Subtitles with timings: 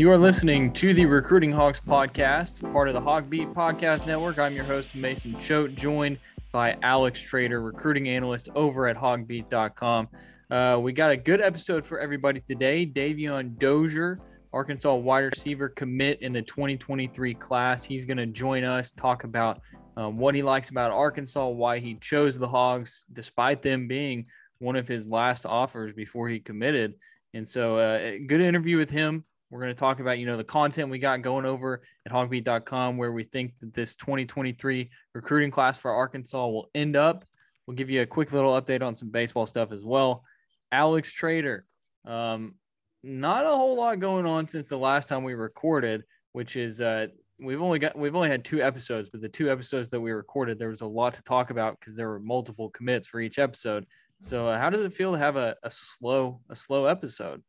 [0.00, 4.38] You are listening to the Recruiting Hogs podcast, part of the Hogbeat Podcast Network.
[4.38, 6.18] I'm your host, Mason Choate, joined
[6.52, 10.08] by Alex Trader, recruiting analyst over at hogbeat.com.
[10.50, 12.86] Uh, we got a good episode for everybody today.
[12.86, 14.18] Davion Dozier,
[14.54, 17.84] Arkansas wide receiver commit in the 2023 class.
[17.84, 19.60] He's going to join us, talk about
[19.96, 24.26] um, what he likes about Arkansas, why he chose the Hogs, despite them being
[24.58, 26.94] one of his last offers before he committed.
[27.34, 29.24] And so, uh, good interview with him.
[29.50, 32.96] We're going to talk about, you know, the content we got going over at hogbeat.com
[32.96, 37.24] where we think that this 2023 recruiting class for Arkansas will end up.
[37.66, 40.22] We'll give you a quick little update on some baseball stuff as well.
[40.70, 41.64] Alex Trader,
[42.04, 42.54] um,
[43.02, 47.08] not a whole lot going on since the last time we recorded, which is uh,
[47.40, 50.58] we've only got we've only had two episodes, but the two episodes that we recorded,
[50.58, 53.86] there was a lot to talk about because there were multiple commits for each episode.
[54.20, 57.42] So, uh, how does it feel to have a, a slow a slow episode?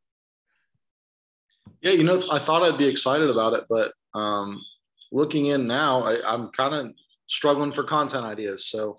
[1.81, 4.64] Yeah, you know, I thought I'd be excited about it, but um,
[5.12, 6.94] looking in now, I, am kind of
[7.28, 8.67] struggling for content ideas.
[8.67, 8.97] So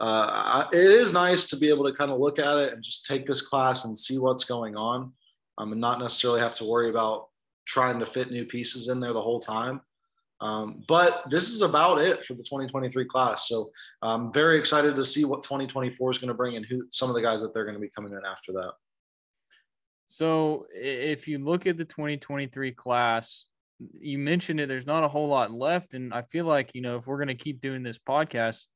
[0.00, 2.82] uh, I, it is nice to be able to kind of look at it and
[2.82, 5.12] just take this class and see what's going on,
[5.58, 7.28] um, and not necessarily have to worry about
[7.66, 9.80] trying to fit new pieces in there the whole time.
[10.40, 13.48] Um, but this is about it for the 2023 class.
[13.48, 13.70] So
[14.02, 17.14] I'm very excited to see what 2024 is going to bring and who some of
[17.14, 18.72] the guys that they're going to be coming in after that.
[20.06, 23.46] So if you look at the 2023 class,
[23.98, 25.94] you mentioned it, there's not a whole lot left.
[25.94, 28.66] And I feel like, you know, if we're going to keep doing this podcast,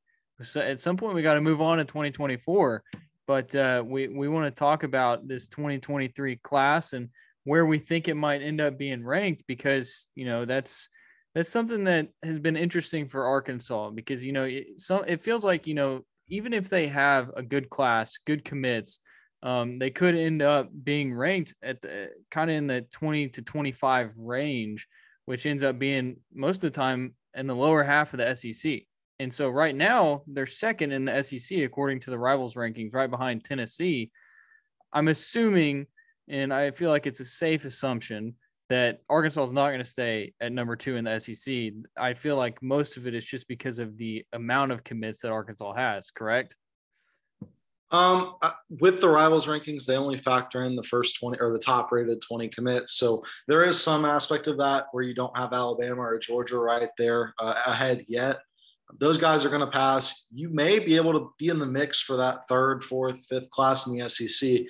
[0.57, 2.83] at some point we got to move on to 2024.
[3.27, 7.11] But uh, we, we want to talk about this 2023 class and
[7.45, 10.89] where we think it might end up being ranked because, you know, that's
[11.35, 15.45] that's something that has been interesting for Arkansas because, you know, it, some, it feels
[15.45, 19.01] like, you know, even if they have a good class, good commits,
[19.43, 23.43] um, they could end up being ranked at the kind of in the 20 to
[23.43, 24.87] 25 range,
[25.25, 28.83] which ends up being most of the time in the lower half of the SEC.
[29.19, 33.11] And so right now they're second in the SEC according to the rivals rankings, right
[33.11, 34.11] behind Tennessee.
[34.93, 35.87] I'm assuming,
[36.29, 38.35] and I feel like it's a safe assumption
[38.71, 41.73] that Arkansas is not going to stay at number two in the SEC.
[41.99, 45.33] I feel like most of it is just because of the amount of commits that
[45.33, 46.13] Arkansas has.
[46.13, 46.55] Correct?
[47.91, 48.37] Um,
[48.79, 52.23] with the rivals rankings, they only factor in the first 20 or the top rated
[52.23, 52.93] 20 commits.
[52.93, 56.91] So there is some aspect of that where you don't have Alabama or Georgia right
[56.97, 58.39] there uh, ahead yet.
[59.01, 60.27] Those guys are going to pass.
[60.33, 63.89] You may be able to be in the mix for that third, fourth, fifth class
[63.89, 64.61] in the SEC.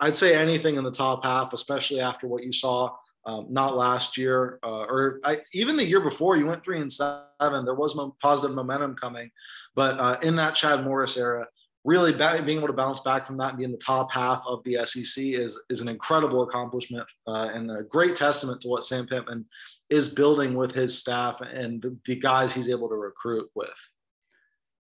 [0.00, 2.94] I'd say anything in the top half, especially after what you saw
[3.28, 6.36] um, not last year uh, or I, even the year before.
[6.36, 7.64] You went three and seven.
[7.64, 9.30] There was mo- positive momentum coming,
[9.76, 11.46] but uh, in that Chad Morris era,
[11.84, 14.62] really being able to bounce back from that and be in the top half of
[14.64, 19.06] the SEC is, is an incredible accomplishment uh, and a great testament to what Sam
[19.06, 19.44] Pittman
[19.88, 23.68] is building with his staff and the, the guys he's able to recruit with.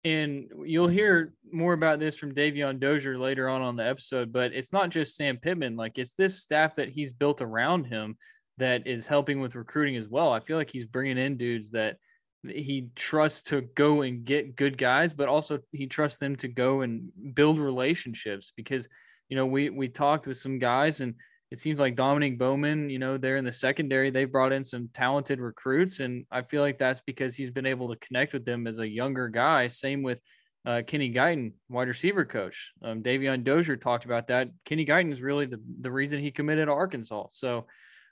[0.04, 4.52] And you'll hear more about this from Davion Dozier later on on the episode, but
[4.52, 5.76] it's not just Sam Pittman.
[5.76, 8.16] Like it's this staff that he's built around him
[8.58, 10.32] that is helping with recruiting as well.
[10.32, 11.96] I feel like he's bringing in dudes that–
[12.48, 16.82] he trusts to go and get good guys, but also he trusts them to go
[16.82, 18.88] and build relationships because
[19.28, 21.14] you know we we talked with some guys and
[21.54, 24.10] it seems like Dominic Bowman, you know, they're in the secondary.
[24.10, 27.88] they've brought in some talented recruits, and I feel like that's because he's been able
[27.90, 29.68] to connect with them as a younger guy.
[29.68, 30.20] Same with
[30.66, 32.72] uh, Kenny Guiton, wide receiver coach.
[32.82, 34.48] Um, Davion Dozier talked about that.
[34.64, 37.28] Kenny Guiton is really the, the reason he committed to Arkansas.
[37.30, 37.66] So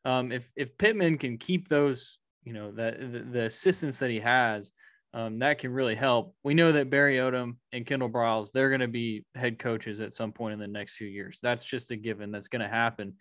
[0.04, 4.70] um, if if Pittman can keep those you know the, the assistants that he has
[5.14, 6.34] um, that can really help.
[6.42, 10.14] We know that Barry Odom and Kendall Briles, they're going to be head coaches at
[10.14, 11.38] some point in the next few years.
[11.42, 12.30] That's just a given.
[12.30, 13.14] That's going to happen.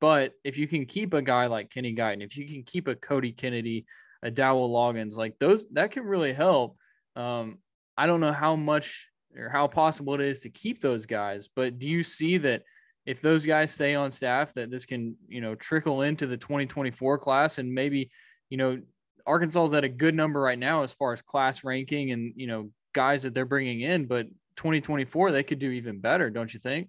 [0.00, 2.96] But if you can keep a guy like Kenny Guiton, if you can keep a
[2.96, 3.86] Cody Kennedy,
[4.22, 6.76] a Dowell Loggins, like those, that can really help.
[7.14, 7.58] Um,
[7.96, 11.78] I don't know how much or how possible it is to keep those guys, but
[11.78, 12.62] do you see that
[13.06, 17.18] if those guys stay on staff, that this can, you know, trickle into the 2024
[17.18, 18.10] class and maybe–
[18.48, 18.80] you know,
[19.26, 22.46] Arkansas is at a good number right now as far as class ranking and, you
[22.46, 24.26] know, guys that they're bringing in, but
[24.56, 26.88] 2024, they could do even better, don't you think?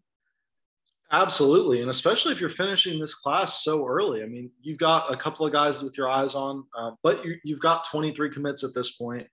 [1.11, 1.81] Absolutely.
[1.81, 4.23] And especially if you're finishing this class so early.
[4.23, 7.35] I mean, you've got a couple of guys with your eyes on, uh, but you,
[7.43, 9.25] you've got 23 commits at this point.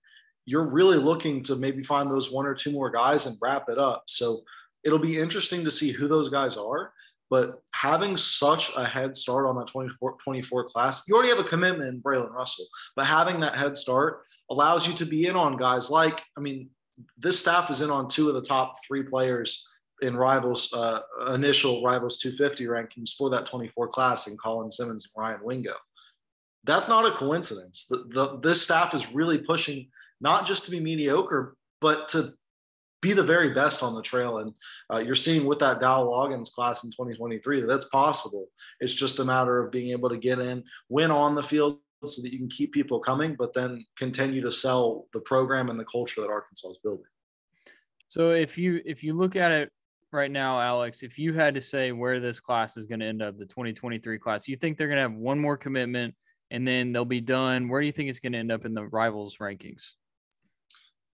[0.46, 3.78] You're really looking to maybe find those one or two more guys and wrap it
[3.78, 4.04] up.
[4.06, 4.40] So
[4.84, 6.92] it'll be interesting to see who those guys are.
[7.30, 11.48] But having such a head start on that 24, 24 class, you already have a
[11.48, 12.66] commitment in Braylen Russell,
[12.96, 16.68] but having that head start allows you to be in on guys like, I mean,
[17.18, 19.66] this staff is in on two of the top three players
[20.02, 25.22] in rivals uh, initial rivals 250 rankings for that 24 class in Colin Simmons and
[25.22, 25.74] Ryan Wingo.
[26.64, 27.86] That's not a coincidence.
[27.88, 29.88] The, the, this staff is really pushing
[30.20, 32.34] not just to be mediocre, but to
[33.04, 34.38] be the very best on the trail.
[34.38, 34.56] And
[34.92, 38.48] uh, you're seeing with that Dow Loggins class in 2023 that that's possible.
[38.80, 42.22] It's just a matter of being able to get in, win on the field so
[42.22, 45.84] that you can keep people coming, but then continue to sell the program and the
[45.84, 47.04] culture that Arkansas is building.
[48.08, 49.70] So if you if you look at it
[50.12, 53.22] right now, Alex, if you had to say where this class is going to end
[53.22, 56.14] up, the 2023 class, you think they're going to have one more commitment
[56.50, 57.68] and then they'll be done?
[57.68, 59.92] Where do you think it's going to end up in the rivals rankings?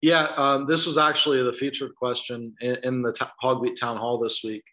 [0.02, 4.18] Yeah, um, this was actually the featured question in, in the t- Hogbeat Town Hall
[4.18, 4.64] this week.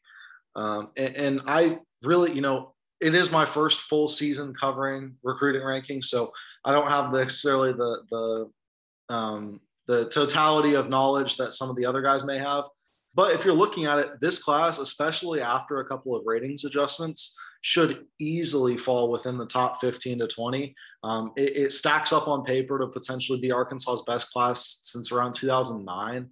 [0.56, 5.62] Um, and, and, I really, you know, it is my first full season covering recruiting
[5.62, 6.32] rankings, so
[6.66, 11.86] I don't have necessarily the the um, the totality of knowledge that some of the
[11.86, 12.64] other guys may have.
[13.18, 17.36] But if you're looking at it, this class, especially after a couple of ratings adjustments,
[17.64, 20.75] should easily fall within the top 15 to 20.
[21.04, 25.34] Um, it, it, stacks up on paper to potentially be Arkansas's best class since around
[25.34, 26.30] 2009.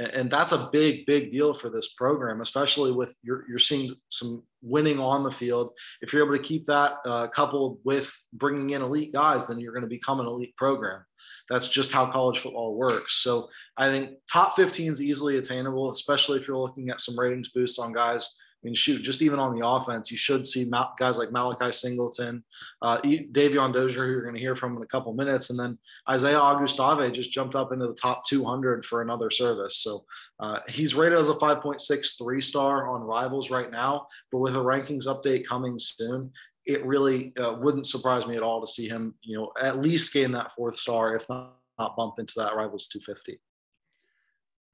[0.00, 4.42] And, that's a big, big deal for this program, especially with you're, you're seeing some
[4.62, 5.72] winning on the field.
[6.00, 9.72] If you're able to keep that uh, coupled with bringing in elite guys, then you're
[9.72, 11.04] going to become an elite program.
[11.50, 13.22] That's just how college football works.
[13.22, 17.50] So I think top 15 is easily attainable, especially if you're looking at some ratings
[17.50, 18.28] boosts on guys
[18.66, 22.44] mean, shoot, just even on the offense, you should see guys like Malachi Singleton,
[22.82, 25.78] uh, Davion Dozier, who you're going to hear from in a couple minutes, and then
[26.08, 29.78] Isaiah Augustave just jumped up into the top 200 for another service.
[29.78, 30.04] So
[30.40, 35.06] uh, he's rated as a 5.63 star on Rivals right now, but with a rankings
[35.06, 36.30] update coming soon,
[36.66, 40.12] it really uh, wouldn't surprise me at all to see him, you know, at least
[40.12, 43.40] gain that fourth star, if not, not bump into that Rivals 250.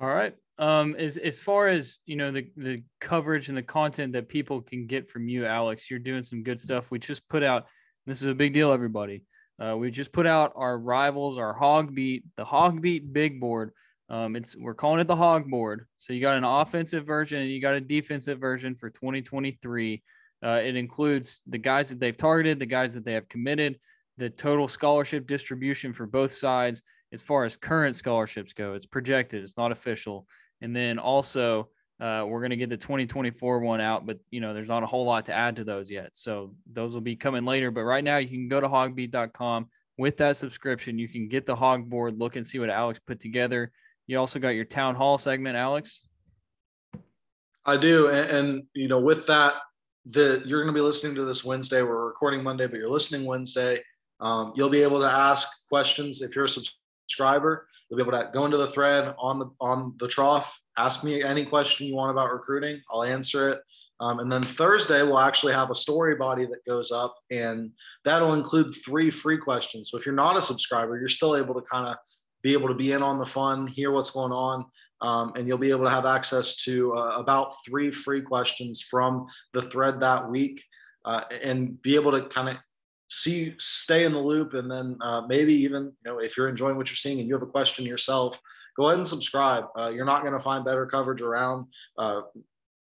[0.00, 0.34] All right.
[0.58, 4.62] Um, as as far as you know, the the coverage and the content that people
[4.62, 6.90] can get from you, Alex, you're doing some good stuff.
[6.90, 7.66] We just put out.
[8.06, 9.22] This is a big deal, everybody.
[9.58, 13.72] Uh, we just put out our rivals, our hog beat, the hog beat big board.
[14.08, 15.87] Um, it's we're calling it the hog board.
[15.98, 20.02] So you got an offensive version and you got a defensive version for 2023.
[20.43, 23.78] Uh, it includes the guys that they've targeted, the guys that they have committed,
[24.19, 26.82] the total scholarship distribution for both sides,
[27.17, 28.75] as far as current scholarships go.
[28.75, 30.27] It's projected, it's not official.
[30.61, 34.53] And then also, uh, we're going to get the 2024 one out, but you know,
[34.53, 36.11] there's not a whole lot to add to those yet.
[36.13, 37.71] So those will be coming later.
[37.71, 40.99] But right now, you can go to hogbeat.com with that subscription.
[40.99, 43.73] You can get the hog board, look and see what Alex put together.
[44.07, 46.03] You also got your town hall segment, Alex.
[47.65, 49.55] I do, and, and you know, with that,
[50.05, 51.83] the you're going to be listening to this Wednesday.
[51.83, 53.81] We're recording Monday, but you're listening Wednesday.
[54.21, 56.49] Um, you'll be able to ask questions if you're a
[57.08, 57.67] subscriber.
[57.88, 61.23] You'll be able to go into the thread on the on the trough, ask me
[61.23, 62.81] any question you want about recruiting.
[62.91, 63.61] I'll answer it.
[63.99, 67.70] Um, and then Thursday, we'll actually have a story body that goes up, and
[68.05, 69.91] that'll include three free questions.
[69.91, 71.97] So if you're not a subscriber, you're still able to kind of
[72.43, 74.67] be able to be in on the fun, hear what's going on,
[75.00, 79.26] um, and you'll be able to have access to uh, about three free questions from
[79.55, 80.62] the thread that week,
[81.06, 82.56] uh, and be able to kind of
[83.08, 86.76] see stay in the loop and then uh, maybe even you know if you're enjoying
[86.76, 88.41] what you're seeing and you have a question yourself
[88.76, 91.67] go ahead and subscribe uh, you're not going to find better coverage around
[91.99, 92.23] uh,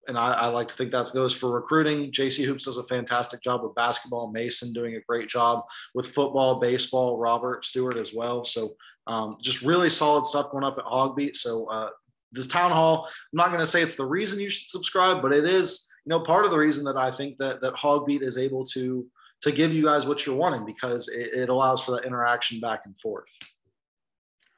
[0.08, 2.12] and I, I, like to think that goes for recruiting.
[2.12, 4.32] JC Hoops does a fantastic job with basketball.
[4.32, 5.63] Mason doing a great job
[5.94, 7.17] with football, baseball.
[7.17, 8.44] Robert Stewart as well.
[8.44, 8.70] So
[9.08, 11.36] um, just really solid stuff going up at Hogbeat.
[11.36, 11.89] So uh,
[12.32, 15.34] this town hall, I'm not going to say it's the reason you should subscribe, but
[15.34, 18.38] it is you know part of the reason that I think that that Hogbeat is
[18.38, 19.08] able to
[19.42, 22.82] to give you guys what you're wanting because it, it allows for that interaction back
[22.86, 23.30] and forth.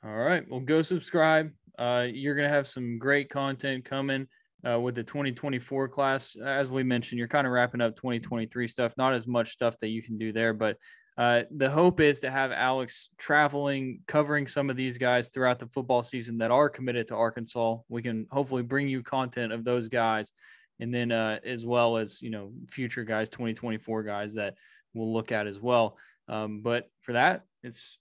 [0.04, 0.44] All right.
[0.50, 1.52] Well, go subscribe.
[1.78, 4.28] Uh, you're going to have some great content coming
[4.68, 6.36] uh, with the 2024 class.
[6.44, 9.90] As we mentioned, you're kind of wrapping up 2023 stuff, not as much stuff that
[9.90, 10.78] you can do there, but
[11.18, 15.68] uh, the hope is to have Alex traveling, covering some of these guys throughout the
[15.68, 17.78] football season that are committed to Arkansas.
[17.90, 20.32] We can hopefully bring you content of those guys
[20.80, 24.56] and then uh, as well as you know future guys 2024 guys that
[24.94, 25.98] we'll look at as well.
[26.28, 28.00] Um, but for that it's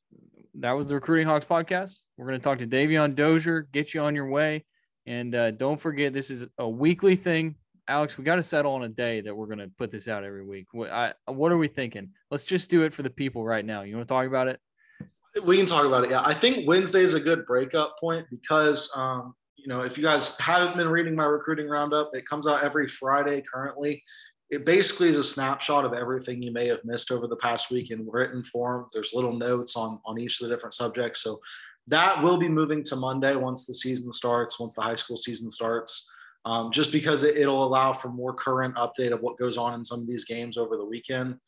[0.58, 2.02] that was the recruiting hogs podcast.
[2.16, 4.64] We're going to talk to davion dozier get you on your way.
[5.04, 7.56] And uh, don't forget this is a weekly thing.
[7.88, 10.24] Alex we got to settle on a day that we're going to put this out
[10.24, 10.66] every week.
[10.72, 12.10] What, I, what are we thinking?
[12.30, 13.82] Let's just do it for the people right now.
[13.82, 14.60] You want to talk about it?
[15.44, 16.22] We can talk about it yeah.
[16.24, 19.34] I think wednesday is a good breakup point because um,
[19.66, 22.86] you know, if you guys haven't been reading my recruiting roundup, it comes out every
[22.86, 24.00] Friday currently.
[24.48, 27.90] It basically is a snapshot of everything you may have missed over the past week
[27.90, 28.86] in written form.
[28.92, 31.20] There's little notes on on each of the different subjects.
[31.20, 31.38] So
[31.88, 35.50] that will be moving to Monday once the season starts, once the high school season
[35.50, 36.08] starts,
[36.44, 39.84] um, just because it, will allow for more current update of what goes on in
[39.84, 41.40] some of these games over the weekend.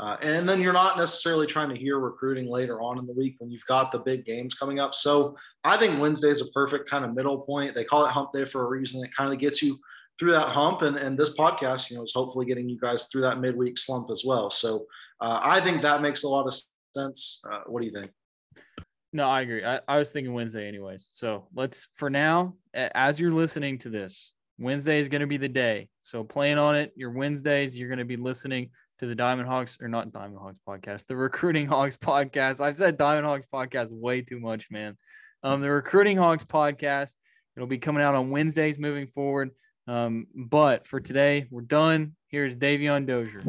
[0.00, 3.34] Uh, and then you're not necessarily trying to hear recruiting later on in the week
[3.38, 4.94] when you've got the big games coming up.
[4.94, 7.74] So I think Wednesday is a perfect kind of middle point.
[7.74, 9.04] They call it hump day for a reason.
[9.04, 9.76] It kind of gets you
[10.18, 10.80] through that hump.
[10.80, 14.10] And, and this podcast, you know, is hopefully getting you guys through that midweek slump
[14.10, 14.50] as well.
[14.50, 14.86] So
[15.20, 16.54] uh, I think that makes a lot of
[16.96, 17.42] sense.
[17.52, 18.10] Uh, what do you think?
[19.12, 19.62] No, I agree.
[19.62, 21.08] I, I was thinking Wednesday, anyways.
[21.12, 25.48] So let's, for now, as you're listening to this, Wednesday is going to be the
[25.48, 25.88] day.
[26.00, 26.92] So plan on it.
[26.96, 30.58] Your Wednesdays, you're going to be listening to the Diamond Hogs or not Diamond Hogs
[30.68, 32.60] podcast, the Recruiting Hogs podcast.
[32.60, 34.96] I've said Diamond Hogs podcast way too much, man.
[35.42, 37.14] Um, the Recruiting Hogs podcast.
[37.56, 39.52] It'll be coming out on Wednesdays moving forward.
[39.86, 42.14] Um, but for today, we're done.
[42.28, 43.42] Here's Davion Dozier.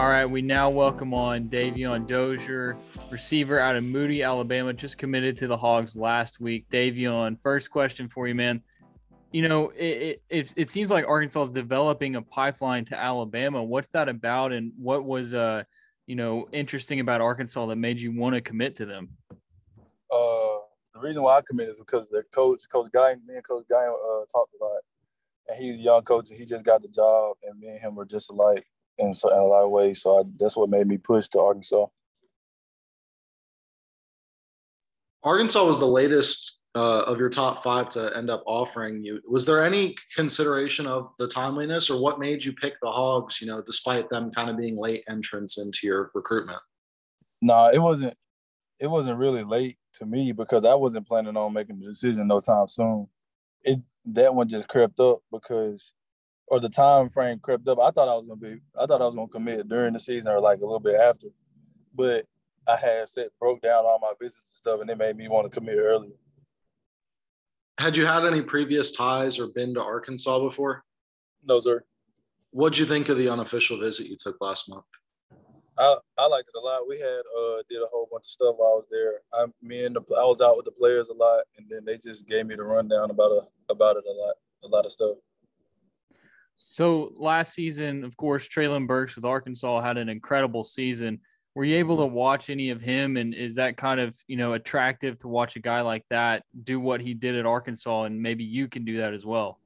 [0.00, 2.74] All right, we now welcome on Davion Dozier,
[3.10, 6.64] receiver out of Moody, Alabama, just committed to the Hogs last week.
[6.70, 8.62] Davion, first question for you, man.
[9.30, 13.62] You know, it, it, it seems like Arkansas is developing a pipeline to Alabama.
[13.62, 15.64] What's that about, and what was uh,
[16.06, 19.10] you know, interesting about Arkansas that made you want to commit to them?
[19.30, 20.60] Uh,
[20.94, 23.84] the reason why I committed is because the coach, Coach Guy, me and Coach Guy
[23.84, 24.80] uh, talked a lot,
[25.48, 27.94] and he's a young coach, and he just got the job, and me and him
[27.94, 28.64] were just alike
[29.00, 30.02] in, so, in a lot of ways.
[30.02, 31.86] So I, that's what made me push to Arkansas.
[35.22, 39.20] Arkansas was the latest uh, of your top five to end up offering you.
[39.28, 43.40] Was there any consideration of the timeliness, or what made you pick the Hogs?
[43.40, 46.60] You know, despite them kind of being late entrance into your recruitment.
[47.42, 48.16] No, nah, it wasn't.
[48.78, 52.40] It wasn't really late to me because I wasn't planning on making the decision no
[52.40, 53.08] time soon.
[53.62, 55.92] It that one just crept up because
[56.50, 57.78] or the time frame crept up.
[57.80, 60.30] I thought I was gonna be, I thought I was gonna commit during the season
[60.30, 61.28] or like a little bit after,
[61.94, 62.26] but
[62.68, 65.50] I had set broke down all my visits and stuff, and it made me want
[65.50, 66.12] to commit earlier.
[67.78, 70.84] Had you had any previous ties or been to Arkansas before?
[71.44, 71.82] No, sir.
[72.50, 74.84] What'd you think of the unofficial visit you took last month?
[75.78, 76.86] I, I liked it a lot.
[76.86, 79.20] We had uh did a whole bunch of stuff while I was there.
[79.32, 81.96] I me and the I was out with the players a lot, and then they
[81.96, 83.42] just gave me the rundown about a
[83.72, 85.16] about it a lot, a lot of stuff.
[86.68, 91.20] So last season, of course, Treylon Burks with Arkansas had an incredible season.
[91.54, 93.16] Were you able to watch any of him?
[93.16, 96.78] And is that kind of, you know, attractive to watch a guy like that do
[96.78, 98.04] what he did at Arkansas?
[98.04, 99.58] And maybe you can do that as well.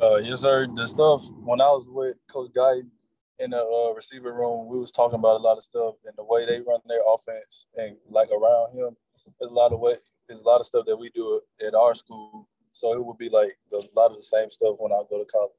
[0.00, 0.66] Uh, yes, sir.
[0.74, 2.82] The stuff when I was with Coach Guy
[3.38, 6.24] in the uh, receiver room, we was talking about a lot of stuff and the
[6.24, 8.96] way they run their offense and like around him.
[9.40, 9.94] There's a lot of way.
[10.28, 12.48] There's a lot of stuff that we do at our school.
[12.72, 15.24] So it would be like a lot of the same stuff when I go to
[15.24, 15.52] college.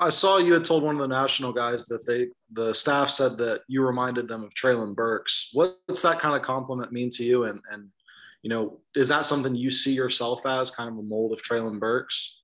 [0.00, 3.36] I saw you had told one of the national guys that they the staff said
[3.38, 5.50] that you reminded them of Treylon Burks.
[5.52, 7.44] What's that kind of compliment mean to you?
[7.44, 7.88] And and
[8.42, 11.80] you know, is that something you see yourself as kind of a mold of Treylon
[11.80, 12.42] Burks?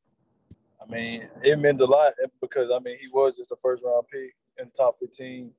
[0.83, 4.05] I mean, it meant a lot because I mean he was just a first round
[4.13, 5.53] pick in the top 15.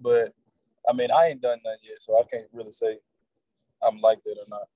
[0.00, 0.32] But
[0.88, 2.98] I mean, I ain't done that yet, so I can't really say
[3.82, 4.68] I'm like that or not.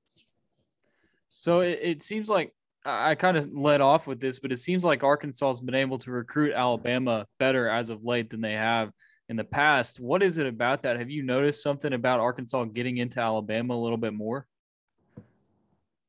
[1.38, 2.52] So it, it seems like
[2.84, 5.98] I kind of led off with this, but it seems like Arkansas has been able
[5.98, 8.92] to recruit Alabama better as of late than they have
[9.28, 10.00] in the past.
[10.00, 10.98] What is it about that?
[10.98, 14.46] Have you noticed something about Arkansas getting into Alabama a little bit more?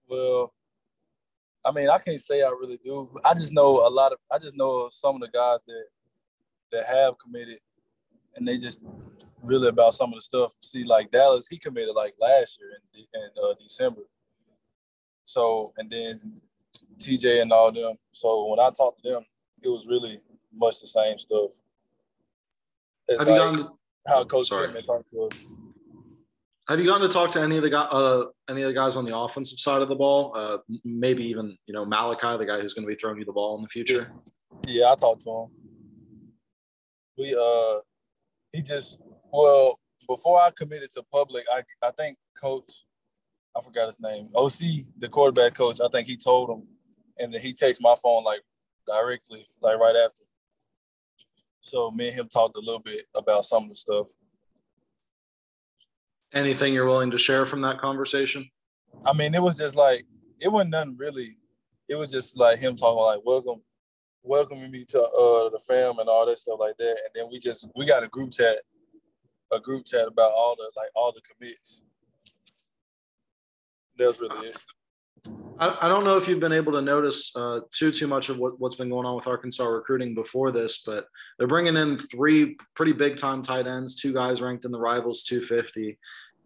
[0.07, 0.53] Well,
[1.65, 3.09] I mean, I can't say I really do.
[3.23, 4.19] I just know a lot of.
[4.31, 5.85] I just know some of the guys that
[6.71, 7.59] that have committed,
[8.35, 8.81] and they just
[9.41, 10.53] really about some of the stuff.
[10.59, 14.01] See, like Dallas, he committed like last year in, in uh, December.
[15.23, 16.19] So, and then
[16.99, 17.95] TJ and all them.
[18.11, 19.23] So when I talked to them,
[19.63, 20.19] it was really
[20.53, 21.51] much the same stuff.
[23.07, 23.71] It's Have like you gone to,
[24.07, 24.67] how Coach sorry.
[24.83, 25.37] talked to us.
[26.67, 28.95] Have you gotten to talk to any of the guys, uh, any of the guys
[28.95, 30.33] on the offensive side of the ball?
[30.35, 33.31] Uh, maybe even you know Malachi, the guy who's going to be throwing you the
[33.31, 34.11] ball in the future.
[34.67, 35.47] Yeah, I talked to him.
[37.17, 37.79] We uh,
[38.51, 38.99] he just
[39.31, 42.84] well before I committed to public, I I think Coach
[43.55, 44.29] I forgot his name.
[44.35, 46.67] OC, the quarterback coach, I think he told him,
[47.19, 48.41] and then he takes my phone like
[48.85, 50.23] directly, like right after.
[51.61, 54.07] So me and him talked a little bit about some of the stuff.
[56.33, 58.49] Anything you're willing to share from that conversation?
[59.05, 60.05] I mean, it was just like
[60.41, 61.37] it wasn't nothing really.
[61.87, 63.61] It was just like him talking like welcome,
[64.21, 66.97] welcoming me to uh the fam and all that stuff like that.
[67.05, 68.57] And then we just we got a group chat,
[69.53, 71.83] a group chat about all the like all the commits
[73.97, 74.57] that's really it.
[75.59, 78.37] I, I don't know if you've been able to notice uh, too too much of
[78.39, 82.57] what, what's been going on with Arkansas recruiting before this, but they're bringing in three
[82.75, 85.97] pretty big time tight ends, two guys ranked in the rivals 250.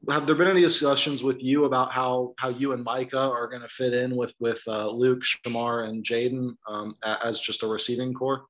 [0.10, 3.62] Have there been any discussions with you about how how you and Micah are going
[3.62, 8.13] to fit in with with uh, Luke, Shamar, and Jaden um, as just a receiving
[8.13, 8.46] corps?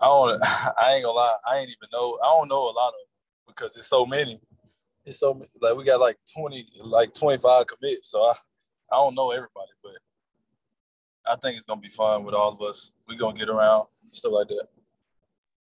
[0.00, 0.42] I don't.
[0.44, 1.34] I ain't gonna lie.
[1.46, 2.18] I ain't even know.
[2.22, 4.40] I don't know a lot of them because it's so many
[5.04, 8.32] it's so like we got like 20 like 25 commits so i
[8.92, 9.92] i don't know everybody but
[11.26, 12.92] i think it's gonna be fun with all of us.
[13.08, 14.66] We gonna get around stuff like that.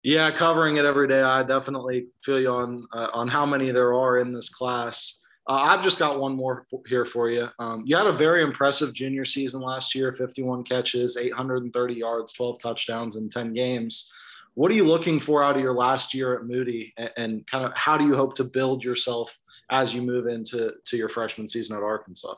[0.04, 3.94] Yeah covering it every day i definitely feel you on uh, on how many there
[3.94, 5.24] are in this class.
[5.50, 7.48] Uh, i've just got one more here for you.
[7.60, 12.60] Um, you had a very impressive junior season last year 51 catches 830 yards 12
[12.60, 14.12] touchdowns in 10 games
[14.58, 17.64] what are you looking for out of your last year at Moody, and, and kind
[17.64, 19.38] of how do you hope to build yourself
[19.70, 22.34] as you move into to your freshman season at Arkansas?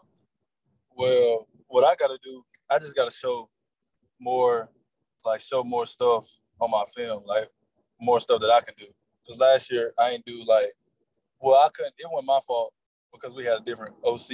[0.97, 3.49] Well, what I got to do, I just got to show
[4.19, 4.69] more,
[5.23, 6.27] like show more stuff
[6.59, 7.47] on my film, like
[8.01, 8.87] more stuff that I can do.
[9.23, 10.73] Because last year I ain't do like,
[11.39, 11.93] well, I couldn't.
[11.97, 12.73] It wasn't my fault
[13.13, 14.29] because we had a different OC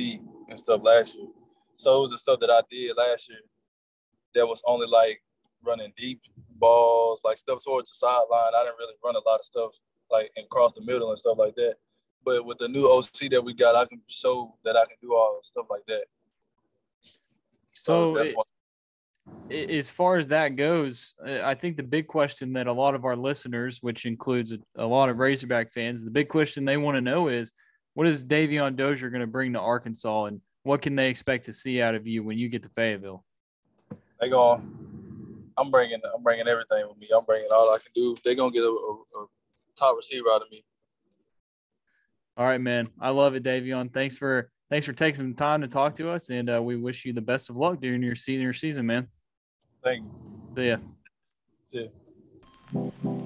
[0.50, 1.28] and stuff last year.
[1.76, 3.42] So it was the stuff that I did last year
[4.34, 5.22] that was only like
[5.66, 6.22] running deep
[6.58, 8.54] balls, like stuff towards the sideline.
[8.56, 9.72] I didn't really run a lot of stuff
[10.12, 11.76] like and cross the middle and stuff like that.
[12.24, 15.14] But with the new OC that we got, I can show that I can do
[15.14, 16.06] all stuff like that.
[17.72, 18.42] So, so
[19.50, 23.06] it, as far as that goes, I think the big question that a lot of
[23.06, 26.96] our listeners, which includes a, a lot of Razorback fans, the big question they want
[26.96, 27.52] to know is,
[27.94, 31.54] what is Davion Dozier going to bring to Arkansas, and what can they expect to
[31.54, 33.24] see out of you when you get to Fayetteville?
[34.20, 34.62] They go
[35.58, 37.08] I'm bringing I'm bringing everything with me.
[37.16, 38.16] I'm bringing all I can do.
[38.24, 39.28] They're gonna get a, a, a
[39.76, 40.64] top receiver out of me.
[42.38, 42.86] All right, man.
[43.00, 43.94] I love it, Davion.
[43.94, 47.06] Thanks for thanks for taking some time to talk to us, and uh, we wish
[47.06, 49.08] you the best of luck during your senior season, man.
[49.84, 50.54] Thank you.
[50.58, 50.78] See ya.
[51.72, 51.90] See
[52.74, 53.22] ya.